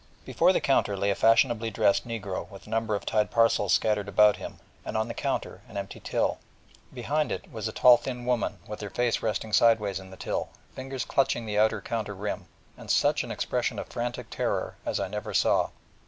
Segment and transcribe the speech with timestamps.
[0.25, 4.07] Before the counter lay a fashionably dressed negro with a number of tied parcels scattered
[4.07, 6.39] about him, and on the counter an empty till, and
[6.95, 11.05] behind it a tall thin woman with her face resting sideways in the till, fingers
[11.05, 15.35] clutching the outer counter rim, and such an expression of frantic terror as I never
[15.35, 15.69] saw.